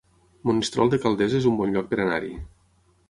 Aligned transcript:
Monistrol 0.49 0.89
de 0.95 0.99
Calders 1.03 1.35
es 1.41 1.45
un 1.51 1.59
bon 1.61 1.77
lloc 1.77 1.93
per 1.93 2.01
anar-hi 2.07 2.33